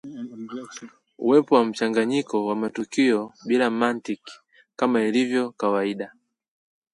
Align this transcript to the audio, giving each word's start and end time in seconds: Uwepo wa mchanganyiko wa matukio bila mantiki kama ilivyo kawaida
Uwepo 1.19 1.55
wa 1.55 1.65
mchanganyiko 1.65 2.45
wa 2.45 2.55
matukio 2.55 3.33
bila 3.45 3.69
mantiki 3.69 4.33
kama 4.75 5.03
ilivyo 5.03 5.51
kawaida 5.51 6.11